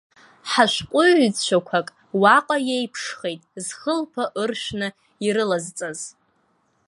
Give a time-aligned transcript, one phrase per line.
[0.49, 1.87] Ҳашәҟәыҩҩцәақәак
[2.21, 4.87] уаҟа иеиԥшхеит зхылԥа ыршәны
[5.25, 5.99] ирылазҵаз.